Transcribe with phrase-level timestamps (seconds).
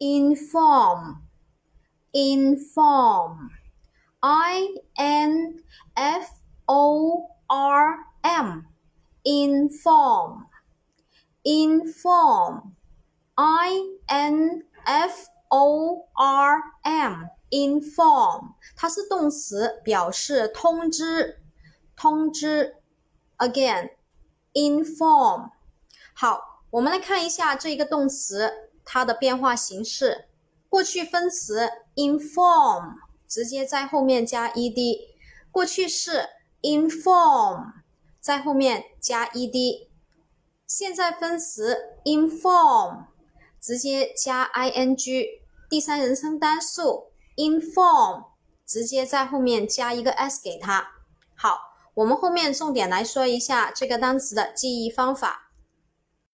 [0.00, 1.16] inform
[2.14, 3.50] inform
[4.22, 4.66] i
[4.96, 5.60] n
[6.22, 6.28] f
[6.64, 8.64] o r m
[9.24, 10.44] inform
[11.44, 12.72] inform
[13.36, 13.72] i
[14.06, 21.40] n f o r m inform 它是动词，表示通知
[21.94, 22.76] 通知
[23.36, 23.90] again
[24.54, 25.50] inform
[26.14, 28.50] 好，我们来看一下这一个动词
[28.92, 30.24] 它的变化形式：
[30.68, 32.94] 过去分词 inform，
[33.28, 34.96] 直接在后面加 ed；
[35.52, 36.26] 过去式
[36.62, 37.70] inform，
[38.18, 39.86] 在后面加 ed；
[40.66, 43.04] 现在分词 inform，
[43.60, 44.98] 直接加 ing；
[45.68, 48.24] 第三人称单数 inform，
[48.66, 50.88] 直接在后面加一个 s 给它。
[51.36, 51.56] 好，
[51.94, 55.49] 我们后面重点来说一下这个单词的记忆方法。